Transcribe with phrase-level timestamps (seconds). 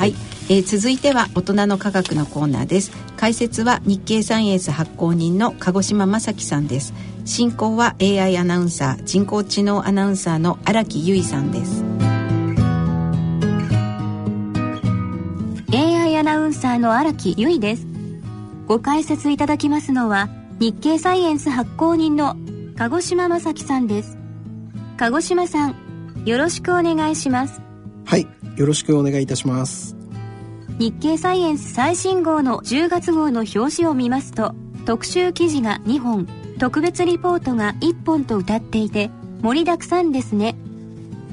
[0.00, 0.14] はい、
[0.48, 2.90] えー、続いては大人の科学のコーナーです。
[3.18, 6.94] 解説は日経サイエンス発行人の鹿児島正樹さんです。
[7.26, 11.84] 進行は AI アナウンサー人工知能アナウンサーの荒木由衣さんです。
[15.70, 17.86] AI アナウンサーの荒木由衣です。
[18.66, 20.30] ご解説いただきますのは
[20.60, 22.36] 日経サイエンス発行人の
[22.78, 24.16] 鹿児島正樹さんです。
[24.96, 25.74] 鹿児島さん
[26.24, 27.60] よろしくお願いします。
[28.06, 29.96] はいよろしくお願いいたします。
[30.78, 36.28] 日経サイエンス最新号の10月号の表紙を見ますと特集記事が2本
[36.58, 39.10] 特別リポートが1本と歌っていて
[39.40, 40.56] 盛りだくさんですね。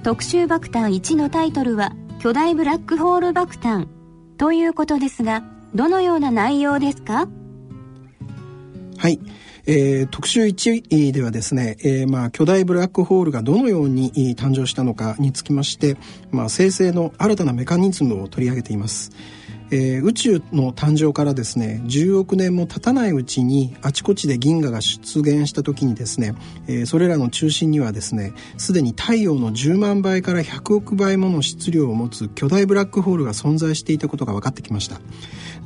[0.04, 3.90] 特集爆弾1のタイトルは巨大ブラックホール爆弾
[4.38, 5.44] ということですが
[5.76, 7.28] どのような内容ですか？
[8.98, 9.20] はい、
[9.70, 15.98] えー、特集1ではですね、えー、まあ巨大ブラックホールがどのように誕生したのかにつきまして、
[16.32, 19.12] まあ、生成の新たなメカニズムを取り上げています。
[19.70, 26.36] えー、宇宙の誕生からですね10億年も経たないうちにあちこちで銀河が出現した時にですね、
[26.68, 35.02] えー、それらの中心にはですねすでに太陽の10万倍から100億倍もの質量を持つ巨大ブラックホールが存在していたことが分かってきました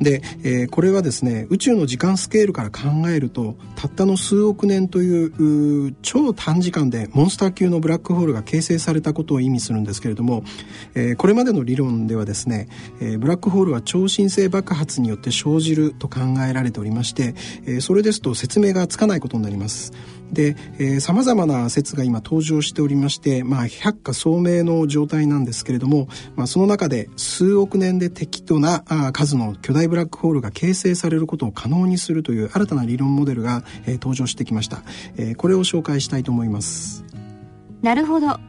[0.02, 10.44] で、えー、これはですね宇宙の時間スケールから考えるとたったの数億年という超短時間でモンスター級のブラックホールが形成されたことを意味するんですけれども、
[10.96, 12.68] えー、これまでの理論ではですね、
[13.00, 19.94] えー、ブラックホールは超新星爆発によって生じると考えられておりまして、えー、それですと説明がつかないことになります。
[20.32, 34.84] でさまざまな説が今登場しておりまして、まあ、百花聡明の状態なんですけれども、まあ、その中で数億年で適度なあ数の巨大ブラックホールが形成されることを可能にするという新たな理論モデルが、えー、登場してきました、
[35.18, 37.04] えー、これを紹介したいと思います。
[37.82, 38.40] なるほど。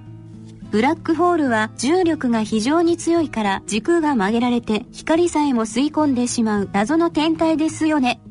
[0.71, 8.23] ブラックホールは重力が非常に強いから時空が曲げられて光さえも吸い込んでしまう謎の天体ですよね。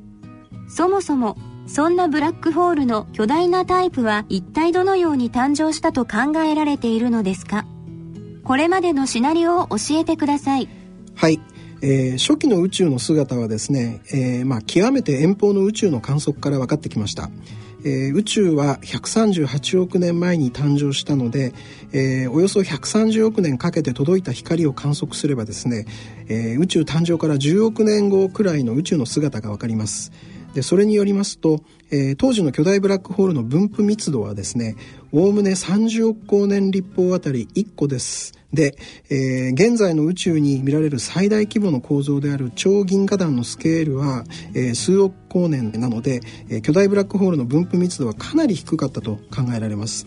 [0.67, 1.37] そもそも
[1.73, 7.65] そんなブラックホールの巨大なタイプは一体どのように誕生したと考えられているのですか？
[8.43, 10.67] これまでのシナリオを教えてください
[11.15, 11.39] はい
[11.81, 17.31] えー、初期の宇宙の姿はですね、えー、まあ、極めて遠方の宇宙の観測から分かってきました。
[17.83, 21.53] えー、宇宙は138億年前に誕生したので、
[21.91, 25.87] えー、およそ130億年かけて届いた光を観測すればですね、
[26.27, 30.11] えー、宇宙誕生から10億年後くらいの宇宙の姿がわかります。
[30.53, 34.75] でそれによりますと、えー、当時の巨大ブラックホールの分布密度はですね
[35.11, 38.33] おおむね30億光年立方あたり1個です。
[38.53, 38.75] で、
[39.09, 50.05] えー、現在の宇宙に見られる最大規模の構造である超銀河団のスケールは、えー、数億光年なので、えー、巨大ブラックホールの分布密度はかなり低かったと考えられます。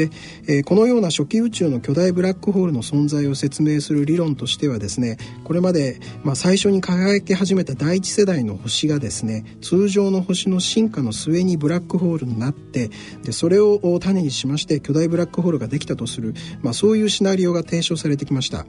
[0.00, 0.10] で、
[0.46, 12.90] えー、このような初期宇宙の巨大ブラックホールの存在を説明する理論としてはですねこれまで、まあ、最初に輝き始めた第一世代の星がですね通常の星の進化の末にブラックホールになって
[13.24, 16.32] でそれを種にしまして巨大ブラックホールができたとする、
[16.62, 18.64] まあ、そういうシナリオが提唱されてきました。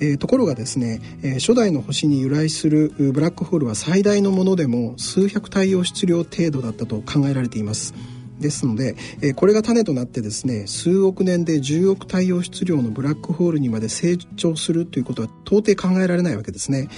[0.00, 7.94] えー、ところがですね、えー、初代の星に由来するブラックホールは最大のものでも数百太陽質量程度だったと考えられています。
[8.40, 16.88] ですので、え、これが種となってですね数億年で10億太陽質量のブラックホールにまで成長するということは到底考えられないわけですね。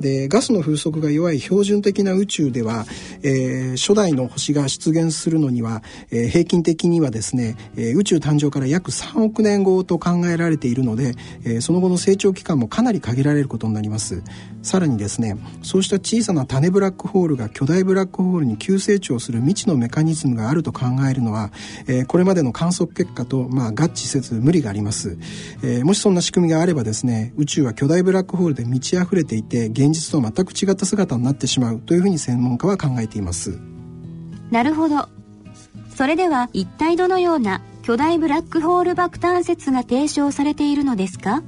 [0.00, 2.86] でガスの風速が弱い標準的な宇宙では、
[3.22, 11.14] えー、初代の星が出現するのには、えー、平均的にはですね、え宇宙誕生から約3億年後と考えられているので、
[11.44, 14.22] えその後の成長期間もかなり限られることになります。
[14.66, 21.50] さらにですねそうした小さな種ブラックホールが巨大ブラックホールに急成長する未知のメカニズムがあると考考えるのは、
[21.86, 25.18] えー、これまでの観測結果と、まあ、合致せず無理があります、
[25.62, 33.58] えー、もしそんな仕組みがあればですね宇宙は巨大ブラックホールで満ち溢れていて現実と全く違った姿になってしまうというふうに専門家は考えています。
[34.50, 35.08] なるほど。
[35.94, 41.42] それでは一体どのような巨大ブラックホール爆誕説が提唱されているのですか？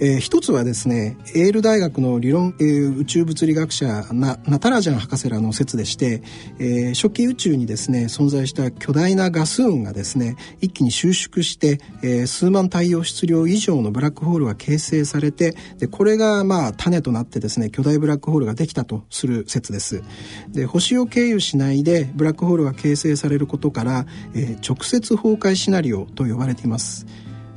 [0.00, 6.22] えー、一つはですねエール大学の理論、えー、宇宙物理学者ナナタラジャン博士らの説でして、
[6.58, 20.02] えー、初期宇宙にですね存在した巨大なガス雲がですね一気に収縮して、えー、数万太陽質量以上のブラックホールが形成されてでこれがまあ種となってですね巨大ブラックホールができたとする説です。
[20.48, 27.06] で星を経由しないでブラックホールが形成されることから、えー、直接崩壊シナリオと呼ばれています。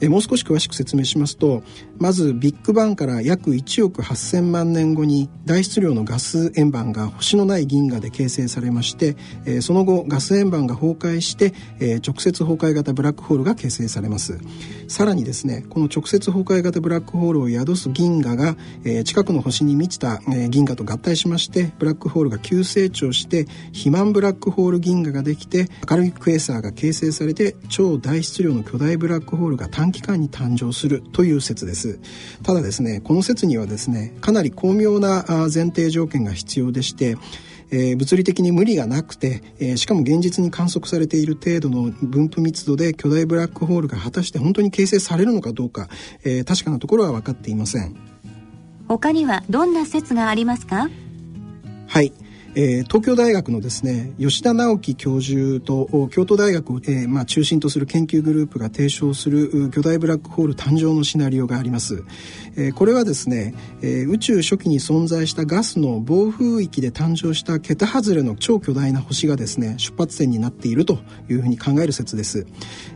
[0.09, 1.63] もう少し詳しく説明しますと、
[2.01, 9.15] まずビッグバンから約1億8000万年後に大質量のガス円盤が星のない銀河で形成されまして、
[9.45, 14.39] えー、その後ガス円盤が崩壊して、えー、直接崩壊型ブラックホールが形成されます。
[14.87, 23.43] さらにですねこの直接崩壊型ブラックホールを宿す銀河が、えー、近くの星に満ちた、え、銀河と合体しましてブラックホールが急成長して
[23.73, 31.90] 肥満ブラックホール銀河ができて明るいクエーサーが形成されて超大質量の巨大ブラックホールが短期間に誕生するという説です。
[32.43, 37.17] ただですねこの説にはですねかなり巧妙な前提条件が必要でして
[37.73, 45.87] えー、物理的に無理がなくて、えー、しかも現実に観測されている程度の分布密度で巨大ブラックホールが果たして本当に形成されるのかどうか、
[46.25, 47.95] えー、確かなところは分かっていません。
[48.89, 50.89] 他にはどんな説がありますか？
[51.87, 52.11] はい
[52.53, 62.03] えー、東京大学のですね吉田直樹教授と京都大学を、えーまあ、中心とする研究グループが提唱する巨大ブラックホール誕生のシナリオがあります、
[62.57, 70.99] えー、これはですね、えー、宇宙初期に存在したガスの暴風域で誕生した桁外れの超巨大な星がですね出発点になっていると
[71.29, 72.45] いうふうに考える説です、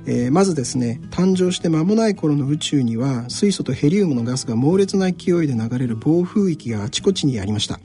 [0.05, 7.79] えー、まずですね誕生して間もない頃の宇宙には水素とヘリウムのガスが猛烈な勢いで流れる暴風域があちこちにありました。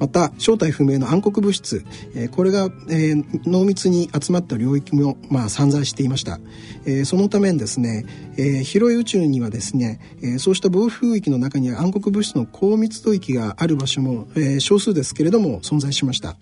[0.00, 1.84] また正体不明の暗黒物質、
[2.16, 6.40] えー、これが、えー、濃密に集まった領域も、まあ、散在していました、
[6.86, 8.06] えー、そのためですね、
[8.36, 16.36] えー、広い宇宙にはですね、えー、そうした暴風域の中には暗黒物質の高密度域がある場所も、えー、少数ですけれども存在しました。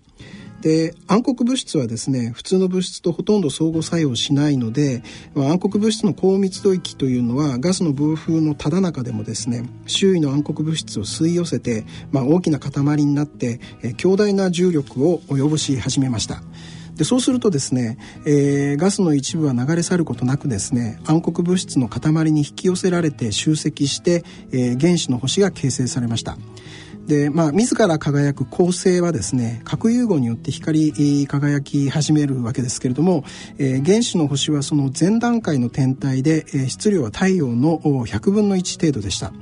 [0.60, 5.02] で暗黒物質はですね普通の物質とほとんど相互作用しないので、
[5.34, 16.43] まあ、暗黒物質の高密度域というのはガスの暴風のただ中でもですね周囲の暗黒物質を吸い寄せて、まあ、大きな塊になって、え強大な重力を及ぼし始めました。
[16.96, 17.96] でそうするとですね、
[18.26, 26.37] えー、ガスの一部は流れ去ることなくですね暗黒物質の塊に引き寄せられて集積して、えー、原子の星が形成されました。
[27.08, 33.25] でまあ自ら輝く恒星はですね核融合によって光り輝き始めるわけですけれども、
[33.58, 39.32] えー、原子の星はその前段階の天体で、えー、質量は太陽の100分の1程度でした。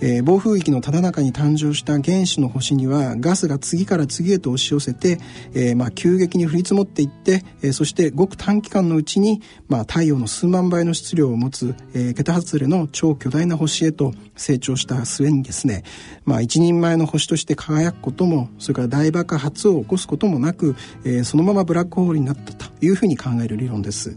[0.00, 5.18] えー、暴風域のただ中に誕生した原子の星にはガスが次から次へと押し寄せて、
[5.54, 15.84] えー、まあ、急激に降り積もっていって、えー、そしてごく短期間のうちに、まあ、太陽の数万倍の質量を持つ、え桁外れの超巨大な星へと成長した末にですね、
[16.24, 24.16] まあ、一人前の星として輝くこともそれから大爆発を起こすこともなく、えそのままブラックホールになったというふうに考える理論です。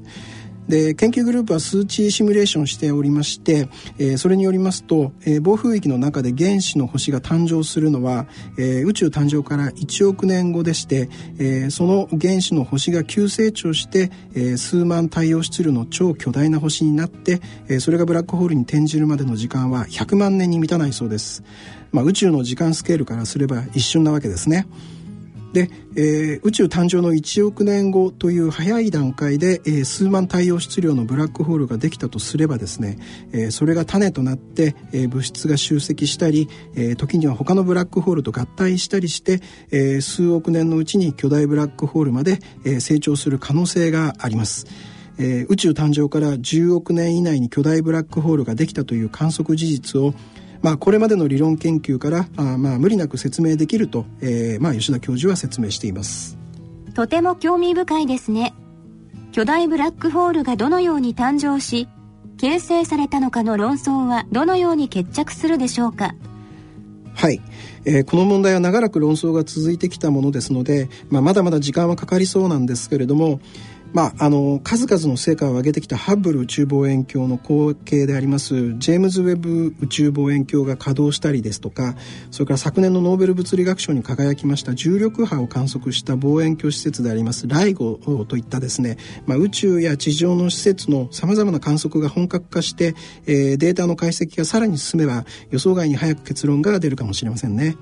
[0.69, 3.67] で研究グループは数値シミュレーションしておりまして、
[3.97, 8.27] えー、それによりますと、えー、暴風域の中で原子の星が誕生するのは、
[8.59, 21.43] えー、宇宙誕生から1億年後でして、えー、その原子の星が急成長して、えー、数万太陽質量の超巨大な星になって、えー、それがブラックホールに転じるまでの時間は100万年に満たないそうです。
[21.91, 24.67] まあ、宇宙の時間スケールからすれば一瞬なわけですね。
[25.53, 32.99] で、えー、宇宙誕生の1億年後という早い段階で、えー、数万太陽質量のブラックホールができたとすればですね、
[33.31, 39.41] えー、それが種となって、え物質が集積したり、え時には他のブラックホールと合体したりして、
[39.71, 44.67] え数億年のうちに巨大ブラックホールまで、え成長する可能性があります。
[45.17, 50.13] え宇宙誕生から10億年以内に巨大ブラックホールができたという観測事実を
[50.61, 56.37] まあ、これまでの理論研究からあまあ無理なく説明できると、えーまあ、吉田教授は説明しています。
[56.93, 58.53] とても興味深いですね。
[59.31, 61.87] 巨大ブラックホールがどのように誕生し
[62.37, 66.15] 形成されたのかの論争はどのように決着するでしょうか。
[67.13, 67.41] はい、
[67.83, 73.41] えー、この問題は長らく論争が続いてきたものですので、まあ、まだまだ時間はかかりそうなんですけれども
[73.91, 81.95] まあ、あの数々の成果を上げてきたハッブル宇宙望遠鏡の後継でありますジェームズ・ウェブ宇宙望遠鏡が稼働したりですとか
[82.29, 92.93] それから昨年のノーベル物理学賞に輝きました重力波を観測した望遠鏡施設でありますライゴといったですね、まあ、宇宙や地上の施設のさまざまな観測が本格化して、
[93.25, 97.75] えー、データの解析がさらに進めば予想外に早く結論が出るかもしれませんね。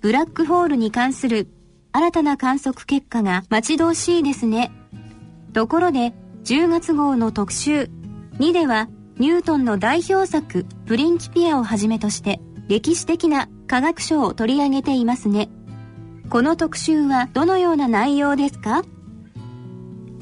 [0.00, 1.48] ブラックホールに関する
[1.92, 4.70] 新たな観測結果が待ち遠しいですね。
[5.54, 6.12] ところで
[6.44, 7.88] 10月号の特集。
[8.40, 15.48] 2ではニュートンの代表作プリンキピアをはじめとして歴史的な科学書を取り上げていますね。
[16.28, 18.82] この特集はどのような内容ですか？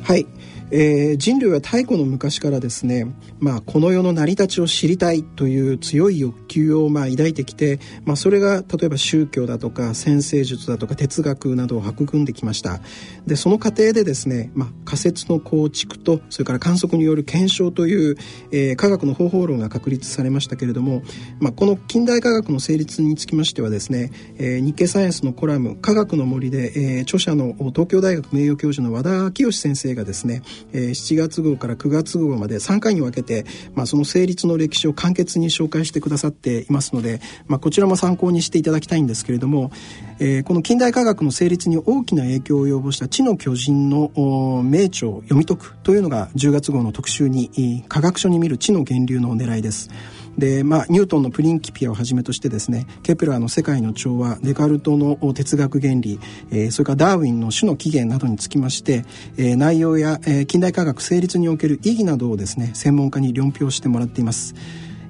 [0.02, 0.26] はい。
[0.74, 3.06] えー、人類は太古の昔からですね、
[3.38, 12.80] まあ、この世の成り立ちを知りたいという強い欲求をまあ抱いてきて、まあ、それが例えば宗教だとか先生術だとか哲学などを育んできました。
[13.26, 18.16] でその過程でですね、まあ、仮説の構築とそれから観測による検証という、
[18.50, 21.02] えー、科学の方法論が確立されましたけれども、
[21.38, 39.70] まあ、この近代科学の成立につきましてはですね、えー、日経サイエンスのコラム「科学の森で」えー、著者の東京大学名誉教授の和田清先生がですねえー、7月号から9月号まで3回に分けて、まあ、その成立の歴史を簡潔に紹介してくださっていますので、まあ、こちらも参考にしていただきたいんですけれども、
[40.18, 49.90] えー、この近代科学の成立に大きな影響を及ぼした知の巨人の名著を読み解くというのが10月号の特集に科学書に見る知の源流の狙いです。
[50.38, 56.18] で、まあ、ニュートンのプリンキピアをはじめとしてですねケプラーの世界の調和デカルトの哲学原理、
[56.50, 59.04] えー、それからダーウィンの種の起源などにつきまして、
[59.36, 64.54] えー、内容や、えー、近代科学成立における意義などをですね専門家に論評してもらっています。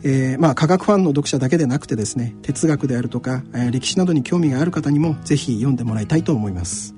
[0.05, 6.95] えー、まあ科学ファンの読者だけでなくてですね哲学であるとか、えー、歴史などに興味がある方にもぜひ読んでもらいたいと思います。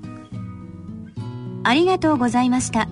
[1.63, 2.89] ありがとうございました。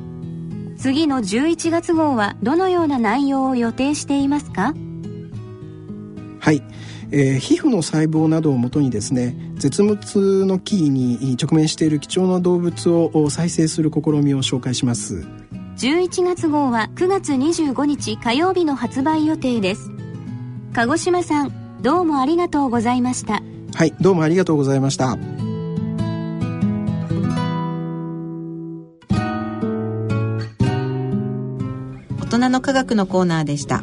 [0.78, 4.74] 次の11月号はどのような内容を予定していますか？
[6.40, 6.62] はい、
[7.12, 15.26] えー、皮膚の細胞などをもとにですね絶滅の危機に直面している貴重な動物を再生する試みを紹介します。
[15.78, 19.90] 11月号は9月25日火曜日の発売予定です。
[20.74, 23.42] 鹿児島さんどうもありがとうございました。
[23.74, 25.18] はいどうもありがとうございました。
[32.20, 33.82] 大人の科学のコーナーでした